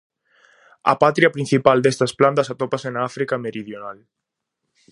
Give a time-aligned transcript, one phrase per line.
[0.93, 3.97] A patria principal destas plantas atópase na África meridional.